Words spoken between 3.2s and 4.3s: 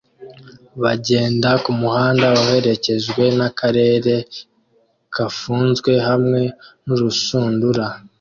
n'akarere